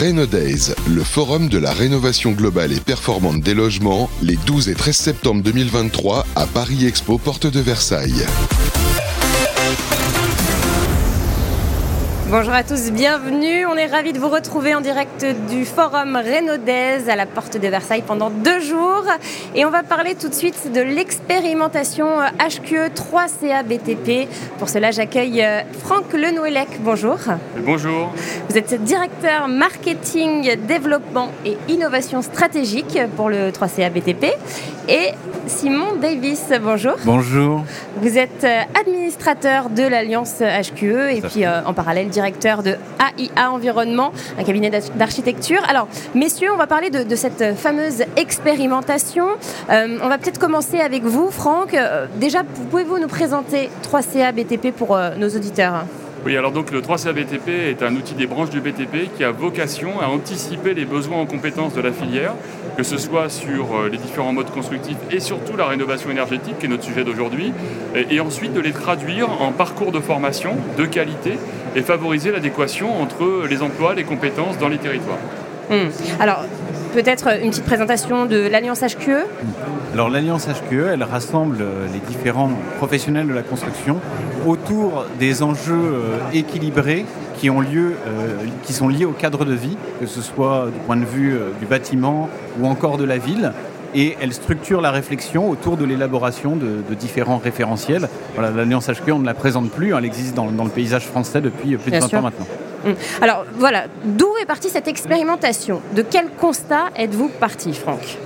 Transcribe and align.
Days, 0.00 0.74
le 0.88 1.02
forum 1.04 1.48
de 1.48 1.56
la 1.56 1.72
rénovation 1.72 2.32
globale 2.32 2.72
et 2.72 2.80
performante 2.80 3.40
des 3.40 3.54
logements, 3.54 4.10
les 4.22 4.36
12 4.36 4.68
et 4.68 4.74
13 4.74 4.96
septembre 4.96 5.42
2023 5.42 6.26
à 6.34 6.46
Paris 6.46 6.84
Expo, 6.84 7.16
porte 7.16 7.46
de 7.46 7.60
Versailles. 7.60 8.26
Bonjour 12.36 12.52
à 12.52 12.64
tous, 12.64 12.90
bienvenue. 12.90 13.64
On 13.66 13.76
est 13.76 13.86
ravis 13.86 14.12
de 14.12 14.18
vous 14.18 14.28
retrouver 14.28 14.74
en 14.74 14.80
direct 14.80 15.24
du 15.48 15.64
forum 15.64 16.16
Renaudez 16.16 17.08
à 17.08 17.14
la 17.14 17.26
porte 17.26 17.56
de 17.56 17.68
Versailles 17.68 18.02
pendant 18.04 18.28
deux 18.28 18.58
jours. 18.58 19.04
Et 19.54 19.64
on 19.64 19.70
va 19.70 19.84
parler 19.84 20.16
tout 20.16 20.28
de 20.28 20.34
suite 20.34 20.72
de 20.72 20.80
l'expérimentation 20.80 22.08
HQE 22.40 22.90
3CA 22.92 23.62
BTP. 23.62 24.28
Pour 24.58 24.68
cela, 24.68 24.90
j'accueille 24.90 25.44
euh, 25.44 25.60
Franck 25.84 26.12
Lenouellec. 26.12 26.80
Bonjour. 26.80 27.18
Bonjour. 27.58 28.12
Vous 28.48 28.58
êtes 28.58 28.82
directeur 28.84 29.48
marketing, 29.48 30.56
développement 30.66 31.30
et 31.44 31.56
innovation 31.68 32.22
stratégique 32.22 32.98
pour 33.16 33.28
le 33.28 33.50
3CA 33.50 33.90
BTP. 33.90 34.26
Et 34.88 35.10
Simon 35.46 35.96
Davis, 36.00 36.44
bonjour. 36.62 36.94
Bonjour. 37.04 37.64
Vous 38.00 38.18
êtes 38.18 38.44
euh, 38.44 38.60
administrateur 38.78 39.70
de 39.70 39.82
l'Alliance 39.82 40.40
HQE 40.40 41.16
et 41.16 41.22
puis 41.22 41.44
euh, 41.44 41.64
en 41.64 41.72
parallèle 41.72 42.08
directeur 42.08 42.62
de 42.62 42.76
AIA 42.98 43.50
Environnement, 43.50 44.12
un 44.38 44.44
cabinet 44.44 44.70
d'architecture. 44.94 45.62
Alors, 45.68 45.88
messieurs, 46.14 46.50
on 46.52 46.56
va 46.56 46.66
parler 46.66 46.90
de, 46.90 47.16
cette 47.16 47.56
fameuse 47.56 48.04
expérimentation. 48.16 49.26
Euh, 49.70 49.98
on 50.02 50.08
va 50.08 50.18
peut-être 50.18 50.38
commencer 50.38 50.80
avec 50.80 51.02
vous, 51.04 51.30
Franck. 51.30 51.76
déjà, 52.16 52.42
pouvez-vous 52.70 52.98
nous 52.98 53.08
présenter 53.08 53.70
3CA 53.82 54.32
BTP 54.32 54.70
pour 54.76 54.98
nos 55.18 55.28
auditeurs? 55.28 55.84
Oui, 56.24 56.38
alors 56.38 56.52
donc 56.52 56.70
le 56.70 56.80
3CA 56.80 57.12
BTP 57.12 57.48
est 57.48 57.82
un 57.82 57.94
outil 57.96 58.14
des 58.14 58.26
branches 58.26 58.48
du 58.48 58.60
BTP 58.60 59.14
qui 59.14 59.24
a 59.24 59.30
vocation 59.30 60.00
à 60.00 60.06
anticiper 60.06 60.72
les 60.72 60.86
besoins 60.86 61.18
en 61.18 61.26
compétences 61.26 61.74
de 61.74 61.82
la 61.82 61.92
filière, 61.92 62.32
que 62.78 62.82
ce 62.82 62.96
soit 62.96 63.28
sur 63.28 63.76
euh, 63.76 63.88
les 63.90 63.98
différents 63.98 64.32
modes 64.32 64.50
constructifs 64.50 64.96
et 65.10 65.20
surtout 65.20 65.54
la 65.54 65.66
rénovation 65.66 66.10
énergétique, 66.10 66.58
qui 66.58 66.64
est 66.64 66.68
notre 66.70 66.84
sujet 66.84 67.04
d'aujourd'hui, 67.04 67.52
et, 68.10 68.20
ensuite 68.20 68.54
de 68.54 68.60
les 68.60 68.72
traduire 68.72 69.42
en 69.42 69.52
parcours 69.52 69.92
de 69.92 70.00
formation 70.00 70.56
de 70.78 70.86
qualité 70.86 71.38
et 71.76 71.82
favoriser 71.82 72.30
l'adéquation 72.30 73.02
entre 73.02 73.46
les 73.48 73.60
emplois, 73.60 73.94
les 73.94 74.04
compétences 74.04 74.56
dans 74.56 74.68
les 74.68 74.78
territoires. 74.78 75.18
Hmm. 75.68 75.90
Alors, 76.20 76.44
peut-être 76.94 77.28
une 77.42 77.50
petite 77.50 77.64
présentation 77.64 78.24
de 78.24 78.36
l'Alliance 78.36 78.80
HQE 78.80 79.26
Alors, 79.94 80.08
l'Alliance 80.08 80.46
HQE, 80.46 80.92
elle 80.92 81.02
rassemble 81.02 81.58
euh, 81.60 81.86
les 81.92 81.98
différents 81.98 82.50
professionnels 82.78 83.26
de 83.26 83.32
la 83.32 83.42
construction 83.42 83.98
autour 84.46 85.04
des 85.18 85.42
enjeux 85.42 85.74
euh, 85.74 86.18
équilibrés 86.32 87.04
qui 87.36 87.50
ont 87.50 87.60
lieu, 87.60 87.94
euh, 88.06 88.36
qui 88.62 88.72
sont 88.72 88.86
liés 88.86 89.06
au 89.06 89.10
cadre 89.10 89.44
de 89.44 89.54
vie, 89.54 89.76
que 90.00 90.06
ce 90.06 90.22
soit 90.22 90.66
du 90.72 90.78
point 90.86 90.96
de 90.96 91.04
vue 91.04 91.36
du 91.58 91.66
bâtiment 91.66 92.28
ou 92.60 92.66
encore 92.66 92.96
de 92.96 93.04
la 93.04 93.18
ville 93.18 93.52
et 93.96 94.16
elle 94.20 94.32
structure 94.32 94.80
la 94.80 94.90
réflexion 94.90 95.50
autour 95.50 95.76
de 95.76 95.84
l'élaboration 95.84 96.56
de, 96.56 96.94
différents 96.94 97.38
référentiels. 97.38 98.08
Voilà, 98.34 98.50
l'Alliance 98.50 98.88
HQE, 98.88 99.12
on 99.12 99.18
ne 99.20 99.26
la 99.26 99.34
présente 99.34 99.70
plus, 99.70 99.94
elle 99.94 100.04
existe 100.04 100.34
dans, 100.34 100.46
le 100.46 100.70
paysage 100.70 101.06
français 101.06 101.40
depuis 101.40 101.76
plus 101.76 101.90
de 101.90 101.98
20 101.98 102.14
ans 102.14 102.22
maintenant. 102.22 102.46
Hum. 102.84 102.94
Alors 103.20 103.44
voilà, 103.54 103.84
d'où 104.04 104.28
est 104.40 104.46
partie 104.46 104.68
cette 104.68 104.88
expérimentation? 104.88 105.80
De 105.94 106.02
quel 106.02 106.28
constat 106.30 106.90
êtes-vous 106.96 107.28
parti, 107.28 107.72
Franck? 107.72 108.18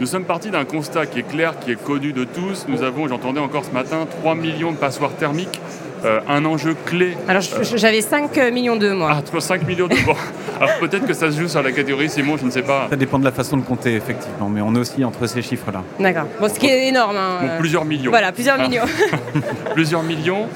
Nous 0.00 0.06
sommes 0.06 0.24
partis 0.24 0.50
d'un 0.50 0.64
constat 0.64 1.06
qui 1.06 1.20
est 1.20 1.28
clair, 1.28 1.58
qui 1.58 1.72
est 1.72 1.82
connu 1.82 2.12
de 2.12 2.24
tous. 2.24 2.66
Nous 2.68 2.82
avons, 2.82 3.08
j'entendais 3.08 3.40
encore 3.40 3.64
ce 3.64 3.70
matin, 3.70 4.06
3 4.20 4.34
millions 4.34 4.72
de 4.72 4.76
passoires 4.76 5.12
thermiques 5.12 5.60
euh, 6.04 6.20
un 6.28 6.44
enjeu 6.44 6.76
clé. 6.84 7.16
Alors 7.28 7.42
j'avais 7.76 8.02
5 8.02 8.36
euh, 8.36 8.50
millions 8.50 8.76
d'eux, 8.76 8.92
moi. 8.92 9.10
Ah, 9.10 9.40
5 9.40 9.66
millions 9.66 9.88
d'eux. 9.88 9.96
Bon. 10.04 10.14
Alors 10.60 10.78
peut-être 10.78 11.06
que 11.06 11.14
ça 11.14 11.30
se 11.32 11.40
joue 11.40 11.48
sur 11.48 11.62
la 11.62 11.72
catégorie 11.72 12.10
Simon, 12.10 12.36
je 12.36 12.44
ne 12.44 12.50
sais 12.50 12.62
pas. 12.62 12.88
Ça 12.90 12.96
dépend 12.96 13.18
de 13.18 13.24
la 13.24 13.32
façon 13.32 13.56
de 13.56 13.62
compter, 13.62 13.94
effectivement, 13.94 14.50
mais 14.50 14.60
on 14.60 14.74
est 14.74 14.78
aussi 14.78 15.02
entre 15.02 15.26
ces 15.26 15.40
chiffres-là. 15.40 15.82
D'accord. 15.98 16.26
Bon, 16.38 16.48
ce 16.52 16.58
qui 16.58 16.66
est 16.66 16.88
énorme. 16.88 17.16
Hein, 17.16 17.38
euh. 17.42 17.58
plusieurs 17.58 17.86
millions. 17.86 18.10
Voilà, 18.10 18.32
plusieurs 18.32 18.58
ah. 18.60 18.68
millions. 18.68 18.84
plusieurs 19.74 20.02
millions. 20.02 20.46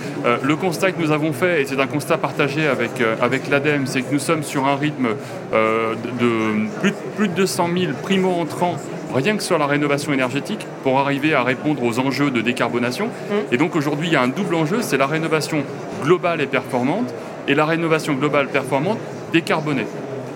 le 0.43 0.56
constat 0.56 0.93
que 0.93 1.00
nous 1.00 1.12
avons 1.12 1.32
fait, 1.32 1.62
et 1.62 1.65
c'est 1.65 1.81
un 1.81 1.87
constat 1.87 2.19
partagé 2.19 2.66
avec, 2.66 2.91
avec 3.22 3.48
l'ADEME, 3.48 3.87
c'est 3.87 4.03
que 4.03 4.12
nous 4.12 4.19
sommes 4.19 4.43
sur 4.43 4.66
un 4.66 4.77
rythme 4.77 5.09
de 5.53 6.81
plus, 6.81 6.93
plus 7.16 7.28
de 7.28 7.34
200 7.34 7.71
000 7.75 7.93
primo-entrants 8.03 8.77
rien 9.15 9.37
que 9.37 9.43
sur 9.43 9.59
la 9.59 9.67
rénovation 9.67 10.13
énergétique 10.13 10.67
pour 10.83 10.99
arriver 10.99 11.35
à 11.35 11.43
répondre 11.43 11.83
aux 11.83 11.99
enjeux 11.99 12.31
de 12.31 12.41
décarbonation. 12.41 13.07
Mmh. 13.07 13.35
Et 13.53 13.57
donc 13.57 13.77
aujourd'hui, 13.77 14.09
il 14.09 14.13
y 14.13 14.17
a 14.17 14.23
un 14.23 14.29
double 14.29 14.55
enjeu, 14.55 14.79
c'est 14.83 14.97
la 14.97 15.07
rénovation 15.07 15.63
globale 16.03 16.41
et 16.41 16.47
performante 16.47 17.13
et 17.47 17.55
la 17.55 17.65
rénovation 17.65 18.15
globale 18.15 18.49
performante 18.49 18.99
décarbonée 19.33 19.87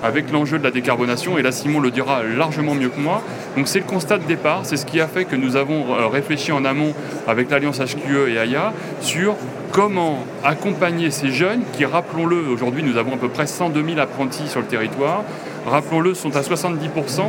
avec 0.03 0.31
l'enjeu 0.31 0.59
de 0.59 0.65
la 0.65 0.71
décarbonation, 0.71 1.39
et 1.39 1.43
là 1.43 1.53
Simon 1.53 1.81
le 1.81 1.91
dira 1.91 2.23
largement 2.23 2.75
mieux 2.75 2.89
que 2.89 3.01
moi. 3.01 3.23
Donc 3.57 3.69
c'est 3.69 3.81
le 3.81 3.85
constat 3.85 4.19
de 4.19 4.25
départ, 4.25 4.61
c'est 4.65 4.77
ce 4.77 4.87
qui 4.87 5.01
a 5.01 5.07
fait 5.07 5.25
que 5.25 5.37
nous 5.37 5.57
avons 5.57 5.95
euh, 5.95 6.07
réfléchi 6.09 6.53
en 6.53 6.65
amont 6.65 6.95
avec 7.27 7.51
l'Alliance 7.51 7.81
HQE 7.81 8.29
et 8.29 8.39
AIA 8.39 8.73
sur 9.01 9.37
comment 9.73 10.25
accompagner 10.45 11.11
ces 11.11 11.31
jeunes 11.31 11.63
qui, 11.73 11.85
rappelons-le, 11.85 12.49
aujourd'hui 12.49 12.83
nous 12.83 12.97
avons 12.97 13.15
à 13.15 13.17
peu 13.17 13.29
près 13.29 13.47
102 13.47 13.85
000 13.85 13.99
apprentis 13.99 14.49
sur 14.49 14.61
le 14.61 14.67
territoire, 14.67 15.25
rappelons-le, 15.67 16.15
sont 16.15 16.37
à 16.37 16.41
70% 16.41 17.21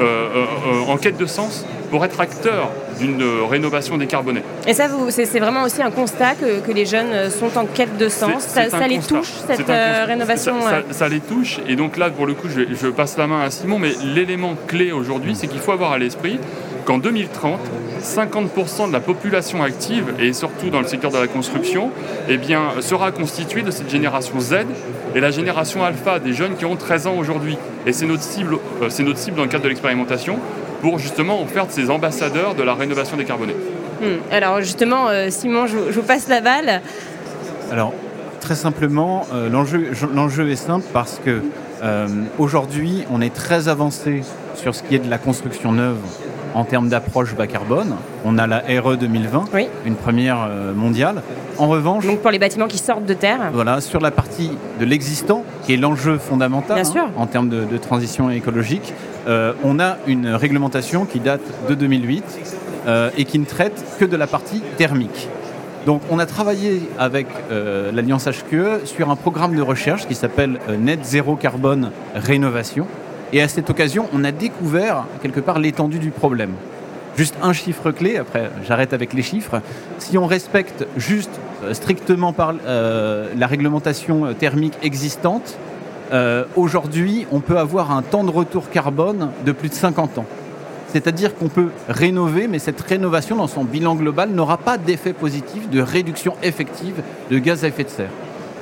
euh, 0.00 0.92
en 0.92 0.96
quête 0.96 1.18
de 1.18 1.26
sens 1.26 1.66
pour 1.92 2.06
être 2.06 2.18
acteurs 2.20 2.70
d'une 2.98 3.22
rénovation 3.50 3.98
décarbonée. 3.98 4.42
Et 4.66 4.72
ça, 4.72 4.86
c'est 5.10 5.38
vraiment 5.38 5.62
aussi 5.64 5.82
un 5.82 5.90
constat 5.90 6.36
que, 6.36 6.72
les 6.72 6.86
jeunes 6.86 7.28
sont 7.28 7.58
en 7.58 7.66
quête 7.66 7.98
de 7.98 8.08
sens. 8.08 8.44
Ça, 8.44 8.88
les 8.88 8.98
touche, 8.98 9.32
cette 9.46 9.68
euh, 9.68 10.06
rénovation 10.06 10.54
ça, 10.90 11.08
les 11.10 11.20
touche. 11.20 11.58
Et 11.68 11.76
donc 11.76 11.98
là, 11.98 12.08
pour 12.08 12.24
le 12.24 12.32
coup, 12.32 12.48
je, 12.48 12.62
je 12.74 12.88
passe 12.88 13.18
la 13.18 13.26
main 13.26 13.42
à 13.42 13.50
Simon, 13.50 13.78
mais 13.78 13.92
l'élément 14.14 14.54
clé 14.66 14.90
aujourd'hui, 14.90 15.34
c'est 15.34 15.48
qu'il 15.48 15.60
faut 15.60 15.72
avoir 15.72 15.92
à 15.92 15.98
l'esprit 15.98 16.38
qu'en 16.86 16.96
2030, 16.96 17.60
50% 18.02 18.88
de 18.88 18.92
la 18.92 19.00
population 19.00 19.62
active, 19.62 20.14
et 20.18 20.32
surtout 20.32 20.70
dans 20.70 20.80
le 20.80 20.86
secteur 20.86 21.10
de 21.10 21.18
la 21.18 21.26
construction, 21.26 21.90
eh 22.30 22.38
bien, 22.38 22.70
sera 22.80 23.12
constituée 23.12 23.60
de 23.60 23.70
cette 23.70 23.90
génération 23.90 24.40
Z 24.40 24.64
et 25.14 25.20
la 25.20 25.30
génération 25.30 25.84
alpha 25.84 26.18
des 26.18 26.32
jeunes 26.32 26.56
qui 26.56 26.64
ont 26.64 26.76
13 26.76 27.06
ans 27.06 27.16
aujourd'hui. 27.18 27.58
Et 27.86 27.92
c'est 27.92 28.06
notre, 28.06 28.22
cible, 28.22 28.56
euh, 28.80 28.88
c'est 28.88 29.02
notre 29.02 29.18
cible 29.18 29.36
dans 29.36 29.42
le 29.42 29.48
cadre 29.48 29.64
de 29.64 29.68
l'expérimentation 29.68 30.38
pour 30.82 30.98
justement 30.98 31.40
en 31.40 31.46
faire 31.46 31.66
de 31.66 31.72
ces 31.72 31.88
ambassadeurs 31.88 32.54
de 32.54 32.62
la 32.62 32.74
rénovation 32.74 33.16
décarbonée. 33.16 33.56
Hmm. 34.02 34.18
Alors 34.30 34.60
justement, 34.60 35.08
euh, 35.08 35.30
Simon, 35.30 35.66
je, 35.66 35.78
vous 35.78 36.02
passe 36.02 36.28
la 36.28 36.42
balle. 36.42 36.82
Alors, 37.70 37.94
très 38.40 38.56
simplement, 38.56 39.24
euh, 39.32 39.48
l'enjeu 39.48 40.50
est 40.50 40.56
simple 40.56 40.84
parce 40.92 41.18
que 41.24 41.40
aujourd'hui, 42.38 43.04
on 43.10 43.20
est 43.20 43.34
très 43.34 43.68
avancé 43.68 44.22
sur 44.54 44.74
ce 44.74 44.84
qui 44.84 44.94
est 44.94 45.00
de 45.00 45.10
la 45.10 45.18
construction 45.18 45.72
neuve 45.72 45.96
en 46.54 46.64
termes 46.64 46.88
d'approche 46.88 47.34
bas 47.34 47.46
carbone. 47.46 47.94
On 48.24 48.38
a 48.38 48.46
la 48.46 48.62
RE 48.80 48.96
2020, 48.96 49.44
une 49.86 49.94
première 49.94 50.46
euh, 50.48 50.72
mondiale. 50.74 51.22
En 51.58 51.68
revanche, 51.68 52.06
donc 52.06 52.20
pour 52.20 52.30
les 52.30 52.38
bâtiments 52.38 52.66
qui 52.66 52.78
sortent 52.78 53.04
de 53.04 53.14
terre. 53.14 53.50
Voilà, 53.52 53.80
sur 53.80 54.00
la 54.00 54.10
partie 54.10 54.50
de 54.80 54.84
l'existant, 54.84 55.44
qui 55.64 55.74
est 55.74 55.76
l'enjeu 55.76 56.18
fondamental 56.18 56.78
hein, 56.78 57.10
en 57.16 57.26
termes 57.26 57.48
de, 57.48 57.76
transition 57.76 58.30
écologique, 58.30 58.92
euh, 59.28 59.52
on 59.64 59.80
a 59.80 59.96
une 60.06 60.28
réglementation 60.28 61.04
qui 61.04 61.20
date 61.20 61.42
de 61.68 61.74
2008 61.74 62.24
euh, 62.86 63.10
et 63.16 63.24
qui 63.24 63.38
ne 63.38 63.44
traite 63.44 63.84
que 63.98 64.04
de 64.04 64.16
la 64.16 64.26
partie 64.26 64.60
thermique. 64.76 65.28
Donc 65.86 66.02
on 66.10 66.18
a 66.18 66.26
travaillé 66.26 66.80
avec 66.96 67.26
l'Alliance 67.50 68.28
HQE 68.28 68.84
sur 68.84 69.10
un 69.10 69.16
programme 69.16 69.56
de 69.56 69.62
recherche 69.62 70.06
qui 70.06 70.14
s'appelle 70.14 70.60
Net 70.78 71.04
Zéro 71.04 71.34
Carbone 71.34 71.90
Rénovation, 72.14 72.86
et 73.32 73.40
à 73.40 73.48
cette 73.48 73.70
occasion, 73.70 74.08
on 74.12 74.24
a 74.24 74.30
découvert 74.30 75.06
quelque 75.22 75.40
part 75.40 75.58
l'étendue 75.58 75.98
du 75.98 76.10
problème. 76.10 76.52
Juste 77.16 77.34
un 77.42 77.52
chiffre 77.52 77.90
clé, 77.90 78.18
après 78.18 78.50
j'arrête 78.66 78.92
avec 78.92 79.14
les 79.14 79.22
chiffres. 79.22 79.60
Si 79.98 80.18
on 80.18 80.26
respecte 80.26 80.86
juste 80.96 81.40
euh, 81.64 81.74
strictement 81.74 82.34
euh, 82.38 83.28
la 83.36 83.46
réglementation 83.46 84.26
euh, 84.26 84.32
thermique 84.34 84.74
existante, 84.82 85.58
aujourd'hui 86.56 87.26
on 87.32 87.40
peut 87.40 87.58
avoir 87.58 87.90
un 87.90 88.02
temps 88.02 88.24
de 88.24 88.30
retour 88.30 88.68
carbone 88.70 89.30
de 89.46 89.52
plus 89.52 89.68
de 89.68 89.74
50 89.74 90.18
ans. 90.18 90.26
C'est-à-dire 90.92 91.34
qu'on 91.34 91.48
peut 91.48 91.70
rénover, 91.88 92.48
mais 92.48 92.58
cette 92.58 92.80
rénovation 92.82 93.36
dans 93.36 93.46
son 93.46 93.64
bilan 93.64 93.94
global 93.94 94.28
n'aura 94.28 94.58
pas 94.58 94.76
d'effet 94.76 95.14
positif 95.14 95.70
de 95.70 95.80
réduction 95.80 96.34
effective 96.42 97.02
de 97.30 97.38
gaz 97.38 97.64
à 97.64 97.68
effet 97.68 97.84
de 97.84 97.88
serre. 97.88 98.10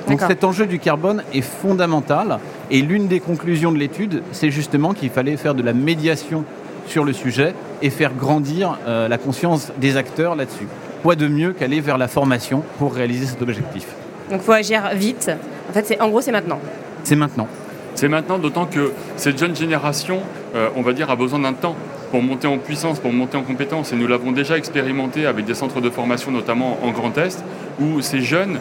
Donc 0.07 0.21
cet 0.21 0.43
enjeu 0.43 0.65
du 0.65 0.79
carbone 0.79 1.23
est 1.33 1.41
fondamental 1.41 2.39
et 2.69 2.81
l'une 2.81 3.07
des 3.07 3.19
conclusions 3.19 3.71
de 3.71 3.77
l'étude, 3.77 4.23
c'est 4.31 4.49
justement 4.49 4.93
qu'il 4.93 5.09
fallait 5.09 5.35
faire 5.35 5.55
de 5.55 5.61
la 5.61 5.73
médiation 5.73 6.45
sur 6.87 7.03
le 7.03 7.13
sujet 7.13 7.53
et 7.81 7.89
faire 7.89 8.13
grandir 8.13 8.79
euh, 8.87 9.07
la 9.07 9.17
conscience 9.17 9.71
des 9.77 9.97
acteurs 9.97 10.35
là-dessus. 10.35 10.67
Quoi 11.03 11.15
de 11.15 11.27
mieux 11.27 11.51
qu'aller 11.51 11.81
vers 11.81 11.97
la 11.97 12.07
formation 12.07 12.63
pour 12.79 12.93
réaliser 12.93 13.25
cet 13.25 13.41
objectif? 13.41 13.87
Donc 14.29 14.39
il 14.41 14.45
faut 14.45 14.51
agir 14.53 14.89
vite. 14.95 15.29
En 15.69 15.73
fait, 15.73 15.97
en 15.99 16.09
gros, 16.09 16.21
c'est 16.21 16.31
maintenant. 16.31 16.59
C'est 17.03 17.15
maintenant. 17.15 17.47
C'est 17.95 18.07
maintenant, 18.07 18.37
d'autant 18.37 18.65
que 18.65 18.93
cette 19.17 19.37
jeune 19.37 19.55
génération, 19.55 20.19
euh, 20.55 20.69
on 20.75 20.81
va 20.81 20.93
dire, 20.93 21.11
a 21.11 21.15
besoin 21.15 21.39
d'un 21.39 21.53
temps 21.53 21.75
pour 22.09 22.21
monter 22.21 22.47
en 22.47 22.57
puissance, 22.57 22.99
pour 22.99 23.13
monter 23.13 23.37
en 23.37 23.43
compétence. 23.43 23.93
Et 23.93 23.95
nous 23.95 24.07
l'avons 24.07 24.31
déjà 24.31 24.57
expérimenté 24.57 25.25
avec 25.25 25.45
des 25.45 25.53
centres 25.53 25.81
de 25.81 25.89
formation, 25.89 26.31
notamment 26.31 26.79
en 26.83 26.91
Grand 26.91 27.17
Est, 27.17 27.43
où 27.79 28.01
ces 28.01 28.21
jeunes 28.21 28.59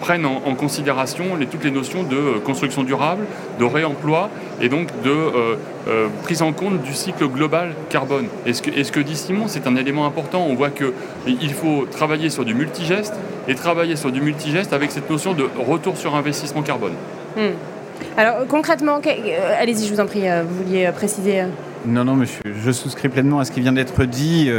prennent 0.00 0.24
en, 0.24 0.54
considération 0.54 1.24
toutes 1.50 1.64
les 1.64 1.70
notions 1.70 2.02
de 2.02 2.38
construction 2.44 2.82
durable, 2.84 3.24
de 3.58 3.64
réemploi 3.64 4.30
et 4.62 4.70
donc 4.70 4.88
de 5.02 5.58
prise 6.22 6.40
en 6.40 6.52
compte 6.52 6.80
du 6.82 6.94
cycle 6.94 7.26
global 7.28 7.74
carbone. 7.90 8.28
Et 8.46 8.54
ce 8.54 8.62
que, 8.62 8.82
ce 8.82 8.90
que 8.90 9.00
dit 9.00 9.16
Simon, 9.16 9.48
c'est 9.48 9.66
un 9.66 9.76
élément 9.76 10.06
important. 10.06 10.46
On 10.48 10.54
voit 10.54 10.70
qu'il 10.70 11.52
faut 11.52 11.86
travailler 11.90 12.30
sur 12.30 12.46
du 12.46 12.54
multigeste 12.54 13.14
et 13.48 13.54
travailler 13.54 13.96
sur 13.96 14.10
du 14.10 14.22
multigeste 14.22 14.72
avec 14.72 14.92
cette 14.92 15.10
notion 15.10 15.34
de 15.34 15.46
retour 15.58 15.98
sur 15.98 16.14
investissement 16.14 16.62
carbone. 16.62 16.94
Hmm. 17.38 17.52
Alors 18.16 18.48
concrètement, 18.48 19.00
euh, 19.06 19.60
allez-y, 19.60 19.86
je 19.86 19.94
vous 19.94 20.00
en 20.00 20.06
prie, 20.06 20.28
euh, 20.28 20.42
vous 20.42 20.64
vouliez 20.64 20.86
euh, 20.86 20.92
préciser 20.92 21.44
Non, 21.86 22.04
non, 22.04 22.16
monsieur, 22.16 22.42
je 22.44 22.72
souscris 22.72 23.08
pleinement 23.08 23.38
à 23.38 23.44
ce 23.44 23.52
qui 23.52 23.60
vient 23.60 23.72
d'être 23.72 24.04
dit. 24.04 24.50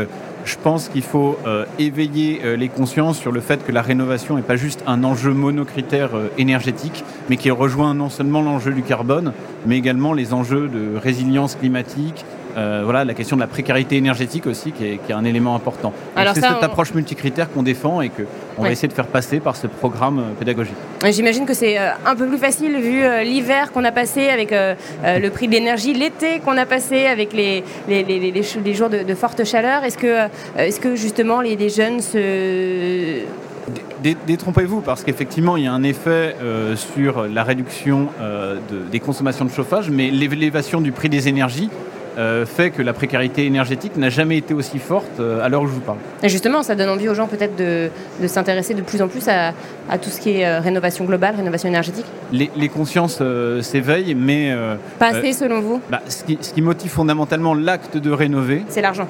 Je 0.46 0.56
pense 0.56 0.88
qu'il 0.88 1.04
faut 1.04 1.38
éveiller 1.78 2.56
les 2.56 2.70
consciences 2.70 3.20
sur 3.20 3.34
le 3.34 3.42
fait 3.42 3.64
que 3.66 3.74
la 3.74 3.82
rénovation 3.82 4.38
n'est 4.38 4.42
pas 4.42 4.56
juste 4.56 4.82
un 4.88 5.04
enjeu 5.04 5.32
monocritère 5.32 6.12
énergétique, 6.38 7.04
mais 7.30 7.36
qu'il 7.36 7.52
rejoint 7.52 7.94
non 7.94 8.10
seulement 8.10 8.42
l'enjeu 8.42 8.72
du 8.72 8.82
carbone, 8.82 9.34
mais 9.68 9.78
également 9.78 10.14
les 10.14 10.34
enjeux 10.34 10.70
de 10.70 10.98
résilience 10.98 11.56
climatique, 11.56 12.26
euh, 12.58 12.82
voilà, 12.84 13.06
la 13.06 13.14
question 13.14 13.36
de 13.36 13.42
la 13.42 13.48
précarité 13.48 13.98
énergétique 13.98 14.48
aussi, 14.48 14.72
qui 14.72 14.86
est, 14.86 15.12
un 15.12 15.24
élément 15.24 15.56
important. 15.56 15.94
C'est 16.16 16.42
cette 16.42 16.64
approche 16.64 16.94
multicritère 16.94 17.52
qu'on 17.52 17.64
défend 17.64 18.02
et 18.02 18.10
qu'on 18.10 18.64
va 18.64 18.72
essayer 18.72 18.88
de 18.88 18.94
faire 18.94 19.08
passer 19.08 19.40
par 19.40 19.56
ce 19.56 19.68
programme 19.68 20.20
euh, 20.20 20.34
pédagogique. 20.38 20.76
J'imagine 21.10 21.46
que 21.46 21.54
c'est 21.54 21.80
euh, 21.80 21.92
un 22.06 22.16
peu 22.16 22.28
plus 22.28 22.38
facile 22.38 22.78
vu 22.80 23.04
l'hiver 23.24 23.72
qu'on 23.72 23.84
a 23.84 23.92
passé 23.92 24.30
avec 24.30 24.52
le 24.52 25.30
prix 25.30 25.48
de 25.48 25.54
l'énergie, 25.54 25.94
l'été 25.94 26.40
qu'on 26.40 26.58
a 26.58 26.66
passé 26.66 27.06
avec 27.06 27.34
les, 27.34 27.64
les, 27.88 28.74
jours 28.74 28.90
de, 28.90 29.14
forte 29.16 29.44
chaleur. 29.44 29.84
Est-ce 29.84 29.98
que, 29.98 30.28
est 30.58 30.80
que 30.80 30.96
justement 30.96 31.42
les, 31.42 31.70
jeunes 31.70 32.00
se 32.02 33.22
détrompez-vous, 34.28 34.82
parce 34.82 35.04
qu'effectivement, 35.04 35.58
il 35.58 35.66
y 35.66 35.68
a 35.68 35.74
un 35.74 35.84
effet 35.84 36.36
sur 36.76 37.28
la 37.28 37.44
réduction 37.44 38.08
des 38.92 39.00
consommations 39.00 39.46
de 39.46 39.52
chauffage, 39.52 39.90
mais 39.90 40.10
l'élévation 40.10 40.82
du 40.82 40.92
prix 40.92 41.10
des 41.10 41.28
énergies 41.28 41.70
euh, 42.18 42.46
fait 42.46 42.72
que 42.72 42.82
la 42.82 42.94
précarité 42.94 43.46
énergétique 43.46 43.96
n'a 43.96 44.10
jamais 44.10 44.38
été 44.38 44.54
aussi 44.54 44.80
forte 44.80 45.20
euh, 45.20 45.44
à 45.44 45.50
l'heure 45.50 45.62
où 45.62 45.68
je 45.68 45.74
vous 45.74 45.80
parle. 45.80 46.00
Et 46.24 46.30
justement, 46.30 46.64
ça 46.64 46.76
donne 46.76 46.90
envie 46.90 47.08
aux 47.08 47.14
gens 47.14 47.28
peut-être 47.28 47.56
de, 47.56 47.90
s'intéresser 48.28 48.74
de 48.74 48.82
plus 48.82 49.02
en 49.02 49.08
plus 49.08 49.28
à, 49.28 49.54
tout 49.98 50.10
ce 50.10 50.20
qui 50.20 50.32
est 50.32 50.46
euh, 50.46 50.60
rénovation 50.60 51.06
globale, 51.06 51.36
rénovation 51.36 51.70
énergétique 51.70 52.06
Les, 52.32 52.70
consciences 52.70 53.22
s'éveillent, 53.62 54.16
mais... 54.16 54.56
Pas 54.98 55.08
assez 55.08 55.34
selon 55.34 55.62
vous? 55.62 55.82
bah, 55.90 56.02
ce, 56.08 56.24
qui, 56.24 56.38
ce, 56.42 56.54
qui, 56.54 56.62
motive 56.62 56.92
fondamentalement 56.92 57.54
l'acte 57.54 57.98
de 57.98 58.12
rénover... 58.12 58.64
C'est 58.70 58.82
l'argent. 58.82 59.08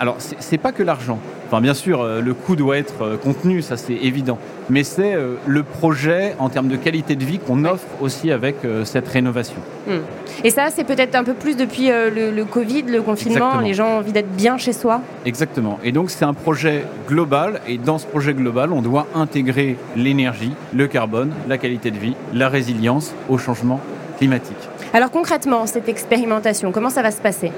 Alors, 0.00 0.16
c'est 0.18 0.58
pas 0.58 0.72
que 0.72 0.82
l'argent. 0.82 1.18
Enfin, 1.46 1.60
bien 1.60 1.74
sûr, 1.74 2.00
euh, 2.00 2.20
le 2.20 2.34
coût 2.34 2.56
doit 2.56 2.78
être 2.78 3.02
euh, 3.02 3.16
contenu, 3.16 3.62
ça 3.62 3.76
c'est 3.76 3.94
évident. 3.94 4.38
Mais 4.70 4.82
c'est 4.82 5.14
euh, 5.14 5.34
le 5.46 5.62
projet 5.62 6.34
en 6.38 6.48
termes 6.48 6.68
de 6.68 6.76
qualité 6.76 7.14
de 7.16 7.24
vie 7.24 7.38
qu'on 7.38 7.64
offre 7.64 7.86
aussi 8.00 8.32
avec 8.32 8.56
cette 8.84 9.06
rénovation. 9.06 9.56
Hmm. 9.86 9.98
Et 10.42 10.50
ça, 10.50 10.68
c'est 10.70 10.84
peut-être 10.84 11.14
un 11.14 11.22
peu 11.22 11.34
plus 11.34 11.56
depuis 11.56 11.88
le, 11.88 12.42
Covid, 12.44 12.82
le 12.82 13.02
confinement, 13.02 13.60
les 13.60 13.74
gens 13.74 13.88
ont 13.88 13.98
envie 13.98 14.12
d'être 14.12 14.30
bien 14.30 14.58
chez 14.58 14.72
soi. 14.72 15.00
Exactement. 15.26 15.78
Et 15.84 15.92
donc 15.92 16.10
c'est 16.10 16.24
un 16.24 16.34
projet 16.34 16.84
global. 17.08 17.60
Et 17.68 17.78
dans 17.78 17.98
ce 17.98 18.06
projet 18.06 18.34
global, 18.34 18.72
on 18.72 18.82
doit 18.82 19.06
intégrer 19.14 19.76
l'énergie, 19.96 20.52
le 20.74 20.86
carbone, 20.86 21.32
la 21.48 21.58
qualité 21.58 21.90
de 21.90 21.98
vie, 21.98 22.14
la 22.32 22.48
résilience 22.48 23.14
au 23.28 23.38
changement 23.38 23.80
climatique. 24.18 24.56
Alors 24.92 25.10
concrètement, 25.10 25.66
cette 25.66 25.88
expérimentation, 25.88 26.72
comment 26.72 26.90
ça 26.90 27.02
va 27.02 27.10
se 27.10 27.20
passer? 27.20 27.52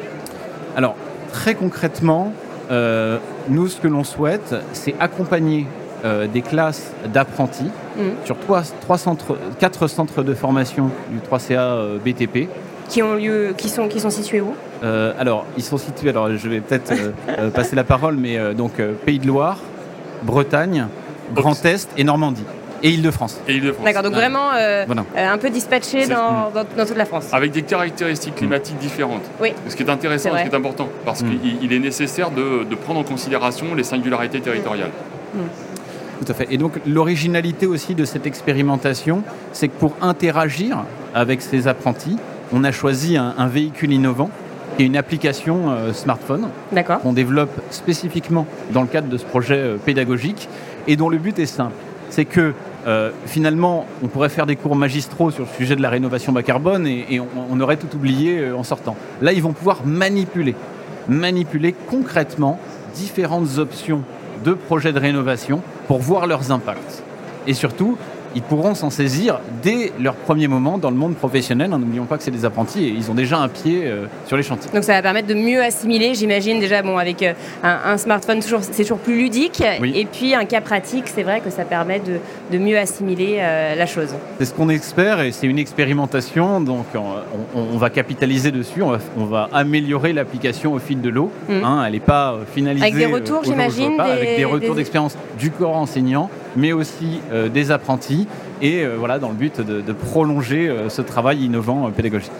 Alors 0.76 0.96
très 1.36 1.54
concrètement, 1.54 2.32
euh, 2.70 3.18
nous, 3.50 3.68
ce 3.68 3.78
que 3.78 3.88
l'on 3.88 4.04
souhaite, 4.04 4.54
c'est 4.72 4.94
accompagner 4.98 5.66
euh, 6.04 6.26
des 6.26 6.40
classes 6.40 6.92
d'apprentis 7.12 7.70
mm. 7.96 8.24
sur 8.24 8.36
trois, 8.38 8.98
centres, 8.98 9.36
quatre 9.58 9.86
centres 9.86 10.22
de 10.22 10.32
formation 10.32 10.90
du 11.10 11.18
3CA 11.18 11.58
euh, 11.58 11.98
BTP. 11.98 12.48
Qui 12.88 13.02
ont 13.02 13.14
lieu, 13.14 13.54
qui 13.56 13.68
sont, 13.68 13.86
qui 13.86 14.00
sont 14.00 14.10
situés 14.10 14.40
où? 14.40 14.54
Alors, 14.82 15.44
ils 15.56 15.62
sont 15.62 15.78
situés. 15.78 16.10
Alors, 16.10 16.30
je 16.36 16.48
vais 16.48 16.60
peut-être 16.60 16.92
passer 17.54 17.74
la 17.74 17.82
parole, 17.82 18.16
mais 18.16 18.54
donc 18.54 18.80
Pays 19.04 19.18
de 19.18 19.26
Loire, 19.26 19.58
Bretagne, 20.22 20.86
Grand 21.34 21.64
Est 21.64 21.88
et 21.96 22.04
Normandie. 22.04 22.44
Et 22.86 22.90
Île-de-France. 22.90 23.40
D'accord, 23.84 24.04
donc 24.04 24.12
vraiment 24.12 24.52
euh, 24.52 24.84
euh, 24.88 25.04
un 25.16 25.38
peu 25.38 25.50
dispatché 25.50 26.06
dans, 26.06 26.52
toute 26.52 26.96
la 26.96 27.04
France. 27.04 27.26
Avec 27.32 27.50
des 27.50 27.62
caractéristiques 27.62 28.36
climatiques 28.36 28.78
différentes. 28.78 29.24
Oui. 29.40 29.52
Ce 29.68 29.74
qui 29.74 29.82
est 29.82 29.90
intéressant, 29.90 30.30
ce 30.36 30.42
qui 30.42 30.48
est 30.48 30.54
important, 30.54 30.88
parce 31.04 31.22
mm. 31.22 31.40
qu'il 31.60 31.72
est 31.72 31.80
nécessaire 31.80 32.30
de, 32.30 32.74
prendre 32.76 33.00
en 33.00 33.02
considération 33.02 33.74
les 33.74 33.82
singularités 33.82 34.40
territoriales. 34.40 34.92
Mm. 35.34 35.38
Tout 36.24 36.32
à 36.32 36.34
fait. 36.34 36.46
Et 36.52 36.58
donc 36.58 36.74
l'originalité 36.86 37.66
aussi 37.66 37.96
de 37.96 38.04
cette 38.04 38.24
expérimentation, 38.24 39.24
c'est 39.52 39.66
que 39.66 39.76
pour 39.76 39.96
interagir 40.00 40.84
avec 41.12 41.42
ces 41.42 41.66
apprentis, 41.66 42.18
on 42.52 42.62
a 42.62 42.70
choisi 42.70 43.16
un, 43.16 43.48
véhicule 43.48 43.92
innovant 43.92 44.30
qui 44.76 44.84
est 44.84 44.86
une 44.86 44.96
application 44.96 45.70
euh, 45.70 45.92
smartphone 45.92 46.48
qu'on 47.02 47.12
développe 47.12 47.60
spécifiquement 47.70 48.46
dans 48.70 48.82
le 48.82 48.88
cadre 48.88 49.08
de 49.08 49.16
ce 49.16 49.24
projet 49.24 49.74
pédagogique 49.84 50.48
et 50.86 50.94
dont 50.94 51.08
le 51.08 51.18
but 51.18 51.36
est 51.40 51.46
simple 51.46 51.74
c'est 52.10 52.24
que 52.24 52.54
euh, 52.86 53.10
finalement, 53.26 53.86
on 54.02 54.06
pourrait 54.06 54.28
faire 54.28 54.46
des 54.46 54.54
cours 54.54 54.76
magistraux 54.76 55.30
sur 55.32 55.42
le 55.44 55.48
sujet 55.56 55.74
de 55.74 55.82
la 55.82 55.90
rénovation 55.90 56.32
bas 56.32 56.44
carbone 56.44 56.86
et, 56.86 57.20
on, 57.20 57.60
aurait 57.60 57.76
tout 57.76 57.94
oublié 57.96 58.38
euh, 58.38 58.56
en 58.56 58.62
sortant. 58.62 58.96
Là, 59.20 59.32
ils 59.32 59.42
vont 59.42 59.52
pouvoir 59.52 59.84
manipuler, 59.84 60.54
manipuler 61.08 61.74
concrètement 61.88 62.60
différentes 62.94 63.58
options 63.58 64.02
de 64.44 64.52
projets 64.52 64.92
de 64.92 65.00
rénovation 65.00 65.62
pour 65.88 65.98
voir 65.98 66.28
leurs 66.28 66.52
impacts. 66.52 67.02
Et 67.48 67.54
surtout, 67.54 67.98
ils 68.36 68.42
pourront 68.42 68.74
s'en 68.74 68.90
saisir 68.90 69.40
dès 69.62 69.92
leur 69.98 70.14
premier 70.14 70.46
moment 70.46 70.76
dans 70.76 70.90
le 70.90 70.96
monde 70.96 71.14
professionnel. 71.14 71.70
N'oublions 71.70 72.04
pas 72.04 72.18
que 72.18 72.22
c'est 72.22 72.30
des 72.30 72.44
apprentis 72.44 72.84
et 72.84 72.88
ils 72.88 73.10
ont 73.10 73.14
déjà 73.14 73.38
un 73.38 73.48
pied 73.48 73.86
euh, 73.86 74.04
sur 74.26 74.36
les 74.36 74.42
chantiers. 74.42 74.70
Donc 74.74 74.84
ça 74.84 74.92
va 74.92 75.00
permettre 75.00 75.26
de 75.26 75.34
mieux 75.34 75.62
assimiler, 75.62 76.14
j'imagine 76.14 76.60
déjà, 76.60 76.82
bon, 76.82 76.98
avec 76.98 77.22
euh, 77.22 77.32
un, 77.62 77.96
smartphone, 77.96 78.42
c'est 78.42 78.82
toujours 78.82 78.98
plus 78.98 79.16
ludique. 79.16 79.62
Et 79.82 80.04
puis 80.04 80.34
un 80.34 80.44
cas 80.44 80.60
pratique, 80.60 81.04
c'est 81.08 81.22
vrai 81.22 81.40
que 81.40 81.48
ça 81.48 81.64
permet 81.64 82.00
de, 82.00 82.58
mieux 82.58 82.76
assimiler 82.76 83.38
euh, 83.38 83.74
la 83.74 83.86
chose. 83.86 84.14
C'est 84.38 84.44
ce 84.44 84.52
qu'on 84.52 84.68
espère 84.68 85.22
et 85.22 85.32
c'est 85.32 85.46
une 85.46 85.58
expérimentation. 85.58 86.60
Donc 86.60 86.84
on, 87.54 87.78
va 87.78 87.88
capitaliser 87.88 88.50
dessus, 88.50 88.82
on 88.82 89.24
va, 89.24 89.48
améliorer 89.54 90.12
l'application 90.12 90.74
au 90.74 90.78
fil 90.78 91.00
de 91.00 91.08
l'eau. 91.08 91.30
Mmh. 91.48 91.64
Hein, 91.64 91.84
elle 91.86 91.92
n'est 91.94 92.00
pas 92.00 92.36
finalisée. 92.54 92.84
Avec 92.84 92.96
des 92.96 93.06
retours, 93.06 93.44
j'imagine. 93.44 93.98
Avec 93.98 94.36
des 94.36 94.44
retours 94.44 94.74
d'expérience 94.74 95.16
du 95.38 95.50
corps 95.50 95.76
enseignant, 95.76 96.28
mais 96.56 96.72
aussi 96.72 97.20
des 97.52 97.70
apprentis 97.70 98.26
et 98.62 98.82
euh, 98.82 98.96
voilà, 98.98 99.18
dans 99.18 99.28
le 99.28 99.34
but 99.34 99.60
de, 99.60 99.92
prolonger 99.92 100.68
euh, 100.68 100.88
ce 100.88 101.02
travail 101.02 101.44
innovant 101.44 101.86
euh, 101.86 101.90
pédagogique. 101.90 102.32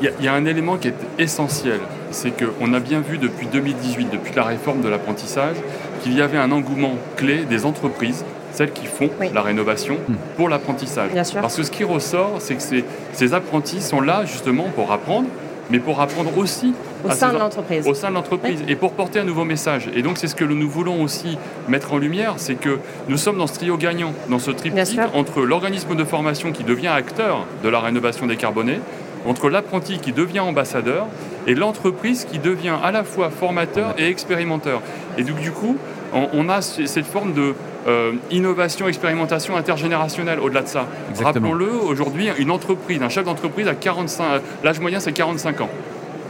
Il 0.00 0.24
y, 0.24 0.28
a 0.28 0.34
un 0.34 0.44
élément 0.44 0.76
qui 0.76 0.88
est 0.88 0.94
essentiel, 1.18 1.80
c'est 2.12 2.30
qu'on 2.30 2.72
a 2.72 2.78
bien 2.78 3.00
vu 3.00 3.18
depuis 3.18 3.48
2018, 3.48 4.10
depuis 4.12 4.32
la 4.32 4.44
réforme 4.44 4.80
de 4.80 4.88
l'apprentissage, 4.88 5.56
qu'il 6.02 6.16
y 6.16 6.22
avait 6.22 6.38
un 6.38 6.52
engouement 6.52 6.94
clé 7.16 7.44
des 7.44 7.66
entreprises, 7.66 8.24
celles 8.52 8.70
qui 8.70 8.86
font 8.86 9.10
la 9.34 9.42
rénovation, 9.42 9.96
hmm. 10.08 10.14
pour 10.36 10.48
l'apprentissage. 10.48 11.10
Parce 11.40 11.56
que 11.56 11.64
ce 11.64 11.70
qui 11.72 11.82
ressort, 11.82 12.36
c'est 12.38 12.54
que 12.54 12.84
ces 13.12 13.34
apprentis 13.34 13.80
sont 13.80 14.00
là 14.00 14.24
justement 14.24 14.66
pour 14.72 14.92
apprendre, 14.92 15.26
mais 15.68 15.80
pour 15.80 16.00
apprendre 16.00 16.38
aussi 16.38 16.74
au 17.04 17.10
sein 17.10 17.32
de 17.32 17.38
l'entreprise. 17.38 17.86
Au 17.86 17.94
sein 17.94 18.10
de 18.10 18.14
l'entreprise 18.14 18.62
et 18.68 18.76
pour 18.76 18.92
porter 18.92 19.20
un 19.20 19.24
nouveau 19.24 19.44
message. 19.44 19.88
Et 19.94 20.02
donc 20.02 20.18
c'est 20.18 20.28
ce 20.28 20.34
que 20.34 20.44
nous 20.44 20.68
voulons 20.68 21.02
aussi 21.02 21.38
mettre 21.68 21.92
en 21.92 21.98
lumière, 21.98 22.34
c'est 22.36 22.54
que 22.54 22.78
nous 23.08 23.16
sommes 23.16 23.38
dans 23.38 23.46
ce 23.46 23.54
trio 23.54 23.76
gagnant, 23.76 24.12
dans 24.28 24.38
ce 24.38 24.50
triptyque 24.50 25.00
entre 25.14 25.42
l'organisme 25.42 25.94
de 25.94 26.04
formation 26.04 26.52
qui 26.52 26.64
devient 26.64 26.88
acteur 26.88 27.46
de 27.62 27.68
la 27.68 27.80
rénovation 27.80 28.26
décarbonée, 28.26 28.80
entre 29.26 29.50
l'apprenti 29.50 29.98
qui 29.98 30.12
devient 30.12 30.40
ambassadeur 30.40 31.06
et 31.46 31.54
l'entreprise 31.54 32.24
qui 32.24 32.38
devient 32.38 32.76
à 32.82 32.92
la 32.92 33.04
fois 33.04 33.30
formateur 33.30 33.94
et 33.98 34.08
expérimenteur. 34.08 34.82
Et 35.16 35.22
donc 35.22 35.40
du 35.40 35.50
coup, 35.50 35.76
on, 36.12 36.48
a 36.48 36.62
cette 36.62 37.06
forme 37.06 37.34
de 37.34 37.54
euh, 37.86 38.12
innovation, 38.30 38.88
expérimentation 38.88 39.56
intergénérationnelle 39.56 40.40
au-delà 40.40 40.62
de 40.62 40.68
ça. 40.68 40.86
Rappelons-le, 41.22 41.70
aujourd'hui, 41.70 42.28
une 42.38 42.50
entreprise, 42.50 43.02
un 43.02 43.08
chef 43.08 43.24
d'entreprise 43.24 43.68
à 43.68 43.74
45, 43.74 44.40
l'âge 44.64 44.80
moyen 44.80 45.00
c'est 45.00 45.12
45 45.12 45.60
ans. 45.60 45.70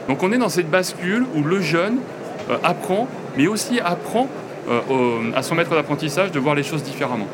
Donc 0.09 0.23
on 0.23 0.33
est 0.33 0.39
dans 0.39 0.49
cette 0.49 0.71
bascule 0.71 1.27
où 1.37 1.43
le 1.43 1.61
jeune 1.61 1.99
euh, 2.51 2.57
apprend, 2.65 3.07
mais 3.37 3.47
aussi 3.47 3.79
apprend 3.79 4.27
euh, 4.71 4.81
à 5.35 5.43
son 5.43 5.55
maître 5.55 5.75
d'apprentissage 5.75 6.33
de 6.33 6.39
voir 6.39 6.55
les 6.55 6.63
choses 6.63 6.83
différemment. 6.83 7.27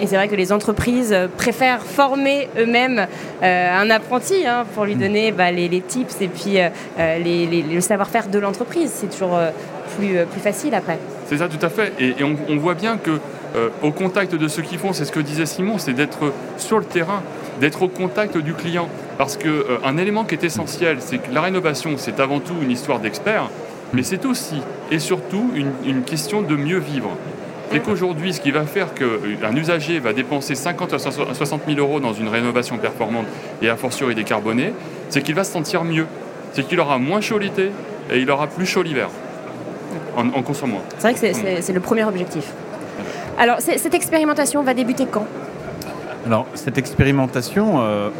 Et 0.00 0.06
c'est 0.06 0.16
vrai 0.16 0.28
que 0.28 0.34
les 0.34 0.52
entreprises 0.52 1.12
euh, 1.12 1.26
préfèrent 1.34 1.82
former 1.82 2.48
eux-mêmes 2.58 3.06
un 3.40 3.90
apprenti 3.90 4.46
hein, 4.46 4.64
pour 4.74 4.84
lui 4.84 4.94
mm. 4.94 4.98
donner 4.98 5.32
bah, 5.32 5.50
les, 5.50 5.80
tips 5.80 6.20
et 6.20 6.28
puis 6.28 6.58
le 6.98 7.80
savoir-faire 7.80 8.28
de 8.28 8.38
l'entreprise. 8.38 8.90
C'est 8.94 9.10
toujours 9.10 9.38
plus, 9.96 10.24
plus 10.30 10.40
facile 10.40 10.74
après. 10.74 10.98
C'est 11.26 11.38
ça 11.38 11.48
tout 11.48 11.64
à 11.64 11.70
fait. 11.70 11.92
Et, 11.98 12.14
on, 12.22 12.56
voit 12.56 12.74
bien 12.74 12.98
que 12.98 13.18
au 13.82 13.92
contact 13.92 14.34
de 14.34 14.48
ceux 14.48 14.62
qui 14.62 14.76
font, 14.76 14.92
c'est 14.92 15.04
ce 15.04 15.12
que 15.12 15.20
disait 15.20 15.46
Simon, 15.46 15.78
c'est 15.78 15.92
d'être 15.94 16.32
sur 16.58 16.78
le 16.78 16.84
terrain, 16.84 17.22
d'être 17.60 17.82
au 17.82 17.88
contact 17.88 18.36
du 18.36 18.54
client. 18.54 18.88
Parce 19.18 19.36
qu'un 19.36 19.48
euh, 19.48 19.98
élément 19.98 20.24
qui 20.24 20.36
est 20.36 20.44
essentiel, 20.44 20.98
c'est 21.00 21.18
que 21.18 21.34
la 21.34 21.42
rénovation, 21.42 21.94
c'est 21.96 22.20
avant 22.20 22.38
tout 22.38 22.54
une 22.62 22.70
histoire 22.70 23.00
d'experts, 23.00 23.50
mais 23.92 24.04
c'est 24.04 24.24
aussi 24.24 24.62
et 24.92 25.00
surtout 25.00 25.50
une, 25.84 26.02
question 26.02 26.40
de 26.40 26.54
mieux 26.54 26.78
vivre. 26.78 27.10
C'est 27.70 27.80
qu'aujourd'hui, 27.80 28.32
ce 28.32 28.40
qui 28.40 28.50
va 28.50 28.64
faire 28.64 28.94
qu'un 28.94 29.54
usager 29.54 29.98
va 29.98 30.14
dépenser 30.14 30.54
50 30.54 30.94
à 30.94 30.98
60 30.98 31.62
000 31.66 31.78
euros 31.78 32.00
dans 32.00 32.14
une 32.14 32.28
rénovation 32.28 32.78
performante 32.78 33.26
et 33.60 33.68
a 33.68 33.76
fortiori 33.76 34.14
décarbonée, 34.14 34.72
c'est 35.10 35.20
qu'il 35.20 35.34
va 35.34 35.44
se 35.44 35.52
sentir 35.52 35.84
mieux. 35.84 36.06
C'est 36.54 36.66
qu'il 36.66 36.80
aura 36.80 36.96
moins 36.98 37.20
chaud 37.20 37.38
l'été 37.38 37.70
et 38.10 38.20
il 38.20 38.30
aura 38.30 38.46
plus 38.46 38.64
chaud 38.64 38.82
l'hiver 38.82 39.10
en, 40.16 40.28
en 40.28 40.42
consommant. 40.42 40.80
C'est 40.98 41.12
vrai 41.12 41.32
que 41.32 41.60
c'est 41.60 41.72
le 41.74 41.80
premier 41.80 42.04
objectif. 42.04 42.52
Alors, 43.38 43.58
cette 43.60 43.94
expérimentation 43.94 44.62
va 44.62 44.72
débuter 44.72 45.06
quand? 45.06 45.26
Alors, 46.28 46.46
cette 46.52 46.76
expérimentation, 46.76 47.80
euh, 47.80 48.10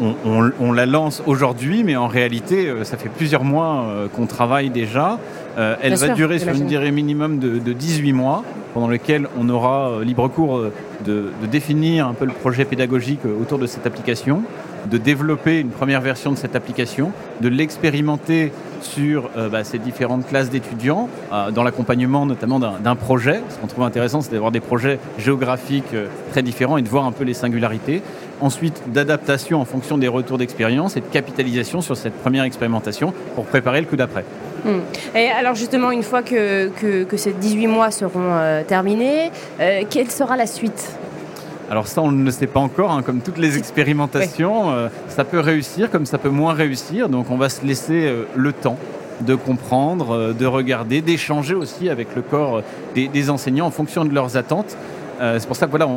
on, 0.59 0.71
la 0.71 0.87
lance 0.87 1.21
aujourd'hui, 1.27 1.83
mais 1.83 1.95
en 1.95 2.07
réalité, 2.07 2.67
euh, 2.67 2.83
ça 2.83 2.97
fait 2.97 3.07
plusieurs 3.07 3.43
mois 3.43 3.83
euh, 3.83 4.07
qu'on 4.07 4.25
travaille 4.25 4.71
déjà. 4.71 5.19
elle 5.55 5.93
va 5.93 6.09
durer 6.15 6.39
sur 6.39 6.55
une 6.55 6.65
durée 6.65 6.89
minimum 6.89 7.37
de, 7.37 7.71
18 7.71 8.13
mois, 8.13 8.43
pendant 8.73 8.87
lequel 8.87 9.27
on 9.39 9.47
aura 9.47 10.03
libre 10.03 10.27
cours 10.27 10.59
de, 11.05 11.25
définir 11.51 12.07
un 12.07 12.15
peu 12.15 12.25
le 12.25 12.31
projet 12.31 12.65
pédagogique 12.65 13.25
autour 13.25 13.59
de 13.59 13.67
cette 13.67 13.85
application, 13.85 14.41
de 14.85 14.97
développer 14.97 15.59
une 15.59 15.69
première 15.69 16.01
version 16.01 16.31
de 16.31 16.37
cette 16.37 16.55
application, 16.55 17.11
de 17.41 17.49
l'expérimenter 17.49 18.51
sur 18.81 19.29
euh, 19.37 19.49
bah, 19.49 19.63
ces 19.63 19.77
différentes 19.77 20.27
classes 20.27 20.49
d'étudiants, 20.49 21.09
euh, 21.31 21.51
dans 21.51 21.63
l'accompagnement 21.63 22.25
notamment 22.25 22.59
d'un 22.59 22.95
projet. 22.95 23.41
Ce 23.49 23.57
qu'on 23.57 23.67
trouve 23.67 23.83
intéressant, 23.83 24.21
c'est 24.21 24.31
d'avoir 24.31 24.51
des 24.51 24.59
projets 24.59 24.99
géographiques 25.17 25.93
euh, 25.93 26.07
très 26.31 26.43
différents 26.43 26.77
et 26.77 26.81
de 26.81 26.89
voir 26.89 27.05
un 27.05 27.11
peu 27.11 27.23
les 27.23 27.33
singularités. 27.33 28.01
Ensuite, 28.41 28.81
d'adaptation 28.87 29.59
en 29.59 29.65
fonction 29.65 29.97
des 29.97 30.07
retours 30.07 30.37
d'expérience 30.37 30.95
et 30.95 31.01
de 31.01 31.05
capitalisation 31.05 31.81
sur 31.81 31.97
cette 31.97 32.13
première 32.13 32.45
expérimentation 32.45 33.13
pour 33.35 33.45
préparer 33.45 33.81
le 33.81 33.87
coup 33.87 33.97
d'après. 33.97 34.23
Hmm. 34.63 34.79
Et 35.15 35.27
alors 35.29 35.55
justement, 35.55 35.91
une 35.91 36.03
fois 36.03 36.21
que, 36.21 36.69
que, 37.03 37.17
ces 37.17 37.33
18 37.33 37.67
mois 37.67 37.91
seront 37.91 38.63
terminés, 38.67 39.31
quelle 39.89 40.11
sera 40.11 40.35
la 40.35 40.47
suite? 40.47 40.98
Alors 41.69 41.87
ça, 41.87 42.01
on 42.01 42.11
ne 42.11 42.25
le 42.25 42.31
sait 42.31 42.47
pas 42.47 42.59
encore, 42.59 42.91
hein. 42.91 43.03
comme 43.03 43.21
toutes 43.21 43.37
les 43.37 43.57
expérimentations, 43.57 44.71
euh, 44.71 44.89
ça 45.07 45.23
peut 45.23 45.39
réussir 45.39 45.91
comme 45.91 46.07
ça 46.07 46.17
peut 46.17 46.29
moins 46.29 46.53
réussir, 46.53 47.09
donc 47.09 47.29
on 47.29 47.37
va 47.37 47.49
se 47.49 47.63
laisser 47.63 48.05
euh, 48.05 48.23
le 48.35 48.53
temps 48.53 48.77
de 49.21 49.35
comprendre, 49.35 50.15
euh, 50.15 50.33
de 50.33 50.47
regarder, 50.47 51.01
d'échanger 51.01 51.53
aussi 51.53 51.87
avec 51.89 52.15
le 52.15 52.23
corps 52.23 52.63
des, 52.95 53.29
enseignants 53.29 53.67
en 53.67 53.71
fonction 53.71 54.03
de 54.03 54.13
leurs 54.13 54.35
attentes. 54.35 54.75
c'est 55.19 55.45
pour 55.45 55.55
ça 55.55 55.67
que 55.67 55.71
voilà, 55.71 55.87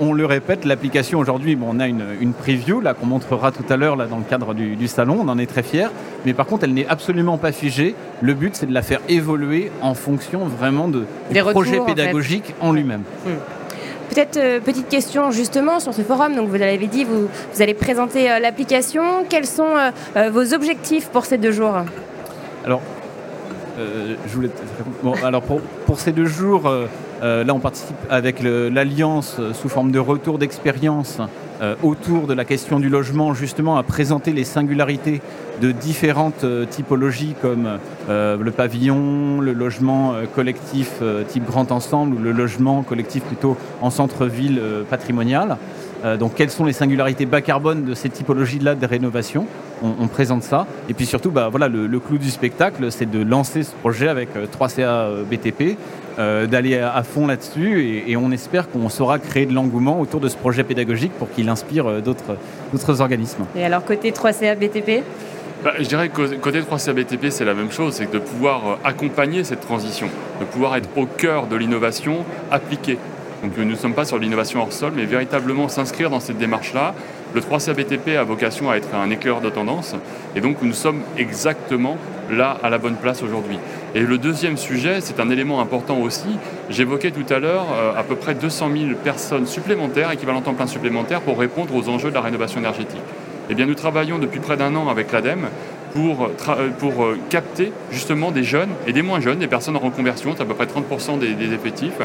on, 0.00 0.12
le 0.12 0.26
répète, 0.26 0.64
l'application 0.64 1.18
aujourd'hui, 1.18 1.54
bon, 1.54 1.68
on 1.70 1.80
a 1.80 1.86
une, 1.86 2.32
preview 2.32 2.80
là 2.80 2.94
qu'on 2.94 3.06
montrera 3.06 3.52
tout 3.52 3.64
à 3.68 3.76
l'heure 3.76 3.94
là 3.94 4.06
dans 4.06 4.18
le 4.18 4.24
cadre 4.24 4.52
du, 4.54 4.88
salon, 4.88 5.18
on 5.20 5.28
en 5.28 5.38
est 5.38 5.46
très 5.46 5.62
fiers. 5.62 5.90
Mais 6.24 6.32
par 6.32 6.46
contre, 6.46 6.64
elle 6.64 6.74
n'est 6.74 6.88
absolument 6.88 7.38
pas 7.38 7.52
figée. 7.52 7.94
Le 8.20 8.34
but, 8.34 8.56
c'est 8.56 8.66
de 8.66 8.74
la 8.74 8.82
faire 8.82 9.00
évoluer 9.08 9.70
en 9.82 9.94
fonction 9.94 10.46
vraiment 10.46 10.88
de, 10.88 11.04
du 11.30 11.40
projet 11.40 11.80
pédagogique 11.86 12.54
en, 12.60 12.72
lui-même. 12.72 13.02
Hmm. 13.26 13.59
Peut-être 14.10 14.38
euh, 14.38 14.58
petite 14.60 14.88
question 14.88 15.30
justement 15.30 15.78
sur 15.78 15.94
ce 15.94 16.02
forum. 16.02 16.34
Donc 16.34 16.48
vous 16.48 16.56
l'avez 16.56 16.86
dit, 16.88 17.04
vous, 17.04 17.28
vous, 17.28 17.62
allez 17.62 17.74
présenter 17.74 18.30
euh, 18.30 18.40
l'application. 18.40 19.24
Quels 19.28 19.46
sont 19.46 19.68
euh, 20.16 20.30
vos 20.30 20.52
objectifs 20.52 21.08
pour 21.08 21.24
ces 21.24 21.38
deux 21.38 21.52
jours? 21.52 21.76
Alors. 22.64 22.82
Bon, 25.02 25.14
alors 25.24 25.40
pour, 25.40 25.60
pour, 25.86 25.98
ces 25.98 26.12
deux 26.12 26.26
jours, 26.26 26.70
là 27.22 27.54
on 27.54 27.60
participe 27.60 27.96
avec 28.10 28.42
l'alliance 28.42 29.40
sous 29.54 29.70
forme 29.70 29.90
de 29.90 29.98
retour 29.98 30.36
d'expérience 30.36 31.18
autour 31.82 32.26
de 32.26 32.34
la 32.34 32.44
question 32.44 32.80
du 32.80 32.88
logement, 32.88 33.34
justement 33.34 33.76
à 33.76 33.82
présenter 33.82 34.32
les 34.32 34.44
singularités 34.44 35.20
de 35.60 35.72
différentes 35.72 36.44
euh, 36.44 36.64
typologies 36.64 37.34
comme 37.40 37.78
euh, 38.08 38.36
le 38.36 38.50
pavillon, 38.50 39.40
le 39.40 39.52
logement 39.52 40.14
collectif 40.34 41.02
type 41.28 41.44
grand 41.44 41.70
ensemble 41.72 42.16
ou 42.16 42.18
le 42.18 42.32
logement 42.32 42.82
collectif 42.82 43.22
plutôt 43.24 43.56
en 43.82 43.90
centre-ville 43.90 44.60
patrimonial. 44.88 45.58
Donc 46.18 46.34
quelles 46.34 46.50
sont 46.50 46.64
les 46.64 46.72
singularités 46.72 47.26
bas 47.26 47.40
carbone 47.40 47.84
de 47.84 47.94
ces 47.94 48.08
typologies-là 48.08 48.74
de 48.74 48.86
rénovation 48.86 49.46
on, 49.82 50.08
présente 50.08 50.42
ça. 50.42 50.66
Et 50.90 50.94
puis 50.94 51.06
surtout, 51.06 51.30
bah, 51.30 51.48
voilà, 51.50 51.66
le, 51.68 52.00
clou 52.00 52.18
du 52.18 52.28
spectacle, 52.28 52.92
c'est 52.92 53.10
de 53.10 53.22
lancer 53.22 53.62
ce 53.62 53.72
projet 53.72 54.08
avec 54.08 54.28
3CA 54.36 55.24
BTP 55.24 55.78
euh, 56.18 56.46
d'aller 56.46 56.76
à 56.76 57.02
fond 57.02 57.26
là-dessus 57.26 58.02
et, 58.06 58.16
on 58.16 58.30
espère 58.30 58.68
qu'on 58.68 58.90
saura 58.90 59.18
créer 59.18 59.46
de 59.46 59.54
l'engouement 59.54 60.00
autour 60.00 60.20
de 60.20 60.28
ce 60.28 60.36
projet 60.36 60.64
pédagogique 60.64 61.12
pour 61.12 61.30
qu'il 61.30 61.48
inspire 61.48 61.86
euh, 61.86 62.00
d'autres 62.00 63.00
organismes. 63.00 63.46
Et 63.56 63.64
alors 63.64 63.84
côté 63.84 64.10
3CA 64.10 64.54
BTP 64.56 65.02
bah, 65.64 65.72
je 65.78 65.84
dirais 65.84 66.08
que 66.08 66.36
côté 66.36 66.60
3CA 66.60 66.92
BTP, 66.92 67.30
c'est 67.30 67.44
la 67.44 67.54
même 67.54 67.70
chose, 67.70 67.94
c'est 67.94 68.10
de 68.10 68.18
pouvoir 68.18 68.66
euh, 68.66 68.74
accompagner 68.82 69.44
cette 69.44 69.60
transition, 69.60 70.08
de 70.40 70.44
pouvoir 70.46 70.76
être 70.76 70.88
au 70.96 71.06
cœur 71.06 71.46
de 71.46 71.56
l'innovation 71.56 72.24
appliquée. 72.50 72.98
Donc 73.42 73.52
nous 73.56 73.64
ne 73.64 73.74
sommes 73.74 73.94
pas 73.94 74.04
sur 74.04 74.18
l'innovation 74.18 74.60
hors 74.60 74.72
sol, 74.72 74.92
mais 74.94 75.06
véritablement 75.06 75.68
s'inscrire 75.68 76.10
dans 76.10 76.20
cette 76.20 76.38
démarche-là. 76.38 76.94
Le 77.34 77.40
3CA 77.40 77.74
BTP 77.74 78.16
a 78.18 78.24
vocation 78.24 78.70
à 78.70 78.76
être 78.76 78.94
un 78.94 79.08
éclaireur 79.10 79.40
de 79.40 79.50
tendance, 79.50 79.94
et 80.36 80.40
donc 80.40 80.58
nous 80.62 80.72
sommes 80.72 81.00
exactement 81.16 81.96
là 82.30 82.58
à 82.62 82.70
la 82.70 82.78
bonne 82.78 82.96
place 82.96 83.22
aujourd'hui. 83.22 83.58
Et 83.94 84.00
le 84.00 84.18
deuxième 84.18 84.56
sujet, 84.56 85.00
c'est 85.00 85.20
un 85.20 85.30
élément 85.30 85.60
important 85.60 85.98
aussi. 85.98 86.28
J'évoquais 86.68 87.12
tout 87.12 87.32
à 87.32 87.38
l'heure 87.38 87.66
euh, 87.72 87.98
à 87.98 88.02
peu 88.02 88.14
près 88.14 88.34
200 88.34 88.70
000 88.72 88.90
personnes 89.02 89.46
supplémentaires, 89.46 90.10
équivalent 90.10 90.42
temps 90.42 90.54
plein 90.54 90.66
supplémentaires, 90.66 91.22
pour 91.22 91.38
répondre 91.38 91.74
aux 91.74 91.88
enjeux 91.88 92.10
de 92.10 92.14
la 92.14 92.20
rénovation 92.20 92.60
énergétique. 92.60 93.00
Eh 93.48 93.54
bien, 93.54 93.66
nous 93.66 93.74
travaillons 93.74 94.18
depuis 94.20 94.38
près 94.38 94.56
d'un 94.56 94.76
an 94.76 94.88
avec 94.88 95.10
l'ADEME 95.10 95.48
pour, 95.92 96.24
euh, 96.48 96.68
pour 96.78 97.04
euh, 97.04 97.18
capter 97.28 97.72
justement 97.90 98.30
des 98.30 98.44
jeunes 98.44 98.70
et 98.86 98.92
des 98.92 99.02
moins 99.02 99.20
jeunes, 99.20 99.38
des 99.38 99.46
personnes 99.46 99.76
en 99.76 99.80
reconversion, 99.80 100.34
c'est 100.36 100.42
à 100.42 100.46
peu 100.46 100.54
près 100.54 100.66
30% 100.66 101.18
des, 101.18 101.54
effectifs, 101.54 101.98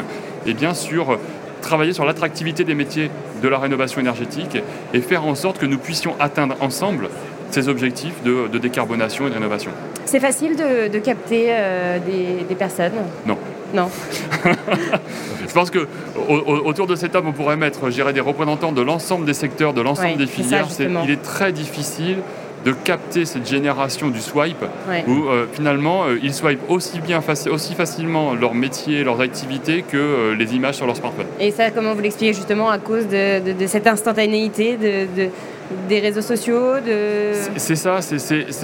et 0.46 0.54
bien 0.54 0.74
sûr 0.74 1.18
travailler 1.62 1.92
sur 1.92 2.04
l'attractivité 2.04 2.64
des 2.64 2.74
métiers 2.74 3.10
de 3.42 3.48
la 3.48 3.58
rénovation 3.58 4.00
énergétique 4.00 4.58
et 4.92 5.00
faire 5.00 5.26
en 5.26 5.34
sorte 5.34 5.58
que 5.58 5.66
nous 5.66 5.78
puissions 5.78 6.14
atteindre 6.20 6.56
ensemble 6.60 7.08
ces 7.50 7.68
objectifs 7.68 8.22
de, 8.24 8.58
décarbonation 8.58 9.26
et 9.26 9.30
de 9.30 9.34
rénovation. 9.34 9.70
C'est 10.04 10.20
facile 10.20 10.56
de, 10.56 10.98
capter 10.98 11.46
euh, 11.50 11.98
des, 11.98 12.54
personnes? 12.54 12.92
Non. 13.26 13.38
Non. 13.74 13.88
je 15.46 15.52
pense 15.52 15.70
que 15.70 15.88
autour 16.28 16.86
de 16.86 16.94
cette 16.94 17.12
table, 17.12 17.26
on 17.28 17.32
pourrait 17.32 17.56
mettre, 17.56 17.88
des 17.90 18.20
représentants 18.20 18.72
de 18.72 18.82
l'ensemble 18.82 19.26
des 19.26 19.34
secteurs, 19.34 19.74
de 19.74 19.80
l'ensemble 19.80 20.16
des 20.18 20.26
filières. 20.26 20.68
il 20.78 21.10
est 21.10 21.22
très 21.22 21.52
difficile 21.52 22.18
de 22.66 22.72
capter 22.72 23.24
cette 23.24 23.48
génération 23.48 24.08
du 24.08 24.20
swipe, 24.20 24.64
où 25.06 25.28
euh, 25.28 25.46
finalement 25.52 26.04
euh, 26.04 26.18
ils 26.20 26.34
swipent 26.34 26.68
aussi 26.68 26.98
bien 26.98 27.22
aussi 27.50 27.74
facilement 27.74 28.34
leur 28.34 28.54
métier, 28.54 29.04
leurs 29.04 29.20
activités 29.20 29.82
que 29.82 30.32
les 30.36 30.54
images 30.56 30.74
sur 30.74 30.86
leur 30.86 30.96
smartphone. 30.96 31.26
Et 31.38 31.52
ça, 31.52 31.70
comment 31.70 31.94
vous 31.94 32.00
l'expliquez 32.00 32.34
justement 32.34 32.68
à 32.68 32.78
cause 32.78 33.06
de, 33.06 33.66
cette 33.66 33.86
instantanéité 33.86 34.76
de 34.76 35.28
des 35.88 36.00
réseaux 36.00 36.20
sociaux 36.20 36.80
de... 36.84 37.32
C'est 37.56 37.76
ça, 37.76 38.00
c'est 38.00 38.18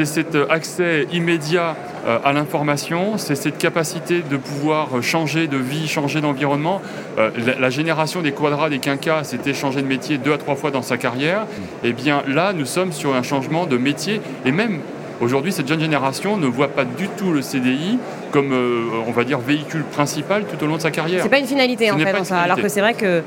cet 0.05 0.37
accès 0.49 1.07
immédiat 1.13 1.77
euh, 2.07 2.19
à 2.25 2.33
l'information, 2.33 3.17
c'est 3.17 3.35
cette 3.35 3.59
capacité 3.59 4.23
de 4.29 4.37
pouvoir 4.37 5.03
changer 5.03 5.47
de 5.47 5.57
vie, 5.57 5.89
changer 5.89 6.21
d'environnement. 6.21 6.81
Euh, 7.19 7.31
la, 7.59 7.71
génération 7.71 8.23
des 8.23 8.33
quadras, 8.33 8.69
des 8.71 8.79
quinquas, 8.79 9.25
c'était 9.25 9.55
changer 9.55 9.83
de 9.83 9.87
métier 9.87 10.19
deux 10.19 10.33
à 10.33 10.39
trois 10.39 10.57
fois 10.57 10.71
dans 10.71 10.83
sa 10.83 10.97
carrière. 10.97 11.47
Et 11.85 11.89
eh 11.89 11.93
bien 11.93 12.23
là, 12.27 12.53
nous 12.53 12.67
sommes 12.67 12.93
sur 12.93 13.15
un 13.15 13.23
changement 13.23 13.67
de 13.67 13.77
métier 13.77 14.21
et 14.45 14.53
même 14.53 14.81
Aujourd'hui, 15.21 15.53
cette 15.53 15.69
jeune 15.69 15.79
génération 15.79 16.37
ne 16.37 16.49
voit 16.49 16.67
pas 16.67 16.85
du 16.85 17.07
tout 17.07 17.33
le 17.33 17.43
CDI 17.43 17.97
comme, 18.33 18.53
euh, 18.53 18.89
on 19.07 19.13
va 19.13 19.23
dire, 19.23 19.39
véhicule 19.39 19.85
principal 19.85 20.43
tout 20.47 20.65
au 20.65 20.67
long 20.67 20.79
de 20.79 20.83
sa 20.83 20.91
carrière. 20.91 21.23
C'est 21.23 21.29
pas 21.29 21.39
une 21.39 21.47
finalité 21.47 21.93
en 21.93 21.99
fait, 21.99 22.33
alors 22.33 22.57
que 22.57 22.67
c'est 22.67 22.81
vrai 22.81 22.95
que 22.95 23.23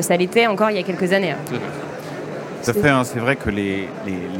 ça 0.00 0.16
l'était 0.16 0.48
encore 0.48 0.70
il 0.70 0.76
y 0.76 0.80
a 0.80 0.82
quelques 0.82 1.12
années. 1.12 1.30
Hein. 1.30 1.58
Hein. 2.68 3.04
C'est 3.04 3.18
vrai 3.18 3.36
que 3.36 3.50
les, 3.50 3.88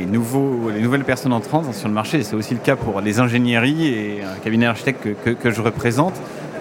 nouvelles 0.06 1.04
personnes 1.04 1.32
entrantes 1.32 1.72
sur 1.74 1.88
le 1.88 1.94
marché, 1.94 2.22
c'est 2.22 2.36
aussi 2.36 2.54
le 2.54 2.60
cas 2.60 2.76
pour 2.76 3.00
les 3.00 3.20
ingénieries 3.20 3.86
et 3.86 4.22
un 4.22 4.38
cabinet 4.42 4.66
architecte 4.66 5.08
que, 5.24 5.50
je 5.50 5.60
représente. 5.60 6.14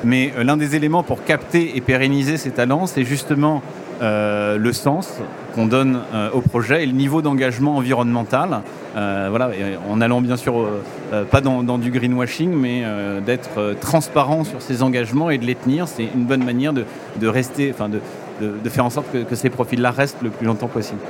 Mais 0.03 0.33
euh, 0.37 0.43
l'un 0.43 0.57
des 0.57 0.75
éléments 0.75 1.03
pour 1.03 1.23
capter 1.23 1.77
et 1.77 1.81
pérenniser 1.81 2.37
ces 2.37 2.51
talents, 2.51 2.85
c'est 2.85 3.03
justement 3.03 3.63
euh, 4.01 4.57
le 4.57 4.73
sens 4.73 5.17
qu'on 5.55 5.65
donne 5.65 6.01
euh, 6.13 6.29
au 6.33 6.41
projet 6.41 6.83
et 6.83 6.85
le 6.85 6.91
niveau 6.91 7.21
d'engagement 7.21 7.77
environnemental. 7.77 8.61
voilà, 8.93 9.49
en 9.89 10.01
allant 10.01 10.21
bien 10.21 10.37
sûr 10.37 10.53
pas 11.31 11.41
dans, 11.41 11.77
du 11.77 11.91
greenwashing, 11.91 12.51
mais 12.53 12.83
d'être 13.25 13.75
transparent 13.81 14.43
sur 14.43 14.61
ces 14.61 14.83
engagements 14.83 15.29
et 15.29 15.37
de 15.37 15.45
les 15.45 15.55
tenir, 15.55 15.87
c'est 15.87 16.07
une 16.15 16.25
bonne 16.25 16.45
manière 16.45 16.73
de, 16.73 17.27
rester, 17.27 17.71
enfin 17.73 17.89
de, 17.89 18.69
faire 18.69 18.85
en 18.85 18.89
sorte 18.89 19.07
que 19.11 19.35
ces 19.35 19.49
profils-là 19.49 19.91
restent 19.91 20.21
le 20.21 20.29
plus 20.29 20.45
longtemps 20.45 20.69
possible. 20.69 21.01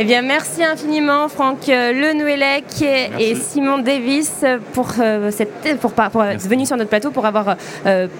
Eh 0.00 0.04
bien, 0.04 0.22
merci 0.22 0.62
infiniment, 0.62 1.28
Franck 1.28 1.66
Lenouellec 1.66 2.82
et 2.82 3.34
Simon 3.34 3.78
Davis, 3.78 4.44
pour, 4.72 4.90
cette, 5.30 5.78
pour, 5.80 5.92
pour, 5.92 6.24
être 6.24 6.48
venus 6.48 6.68
sur 6.68 6.76
notre 6.76 6.90
plateau 6.90 7.10
pour 7.10 7.26
avoir 7.26 7.56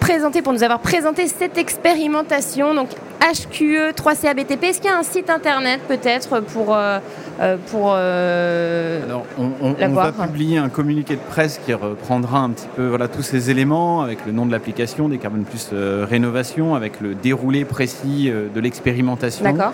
présenté, 0.01 0.43
pour 0.43 0.53
nous 0.53 0.65
avoir 0.65 0.81
présenté 0.81 1.29
cette 1.29 1.57
expérimentation. 1.57 2.75
Donc, 2.75 2.89
HQE 3.21 3.93
3CABTP. 3.95 4.65
Est-ce 4.65 4.81
qu'il 4.81 4.91
y 4.91 4.95
a 4.95 4.99
un 4.99 5.03
site 5.03 5.31
internet 5.31 5.81
peut-être 5.89 6.41
pour, 6.41 6.75
euh, 6.75 6.99
euh, 7.41 7.57
pour 7.71 7.93
euh, 7.95 9.05
Alors, 9.05 9.25
on, 9.39 9.89
va 9.89 10.13
publier 10.13 10.59
un 10.59 10.69
communiqué 10.69 11.15
de 11.15 11.21
presse 11.21 11.61
qui 11.65 11.75
reprendra 11.75 12.41
un 12.41 12.51
petit 12.51 12.69
peu 12.77 12.87
voilà, 12.87 13.09
tous 13.09 13.23
ces 13.23 13.51
éléments 13.51 14.03
avec 14.03 14.25
le 14.25 14.33
nom 14.33 14.47
de 14.47 14.53
l'application, 14.53 15.09
des 15.09 15.19
Carbon 15.19 15.43
Plus 15.43 15.71
Rénovation, 15.73 16.75
avec 16.75 17.01
le 17.01 17.15
déroulé 17.15 17.65
précis 17.65 18.31
de 18.31 18.61
l'expérimentation. 18.61 19.45
D'accord. 19.45 19.73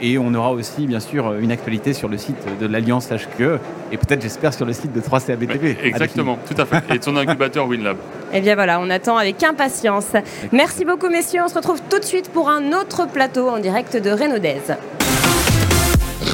Et 0.00 0.18
on 0.18 0.32
aura 0.34 0.52
aussi, 0.52 0.86
bien 0.86 1.00
sûr, 1.00 1.34
une 1.34 1.52
actualité 1.52 1.92
sur 1.92 2.08
le 2.08 2.18
site 2.18 2.36
de 2.60 2.66
l'Alliance 2.66 3.08
HQE 3.08 3.58
et 3.92 3.96
peut-être, 3.96 4.22
j'espère, 4.22 4.54
sur 4.54 4.66
le 4.66 4.72
site 4.72 4.92
de 4.92 5.00
3CABTP. 5.00 5.76
exactement, 5.82 6.38
tout 6.46 6.60
à 6.60 6.66
fait. 6.66 6.94
Et 6.94 6.98
de 6.98 7.04
son 7.04 7.16
incubateur 7.16 7.66
WinLab. 7.66 7.96
Eh 8.32 8.40
bien 8.40 8.54
voilà, 8.54 8.80
on 8.80 8.90
attend 8.90 9.16
avec 9.16 9.42
impatience. 9.42 10.12
Merci 10.52 10.84
beaucoup 10.84 11.08
messieurs, 11.08 11.40
on 11.44 11.48
se 11.48 11.54
retrouve 11.54 11.80
tout 11.88 11.98
de 11.98 12.04
suite 12.04 12.30
pour 12.30 12.48
un 12.48 12.72
autre 12.72 13.06
plateau 13.06 13.48
en 13.48 13.58
direct 13.58 13.96
de 13.96 14.10
Renaudez. 14.10 14.60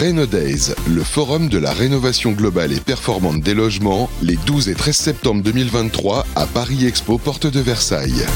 Renaudez, 0.01 0.57
le 0.89 1.03
forum 1.03 1.49
de 1.49 1.59
la 1.59 1.73
rénovation 1.73 2.33
globale 2.33 2.73
et 2.73 2.81
performante 2.81 3.41
des 3.41 3.55
logements, 3.55 4.11
les 4.23 4.37
12 4.47 4.71
et 4.71 4.75
13 4.75 4.97
septembre 4.97 5.43
2023 5.43 6.27
à 6.35 6.47
Paris 6.47 6.87
Expo, 6.87 7.19
porte 7.19 7.47
de 7.47 7.61
Versailles. 7.61 8.27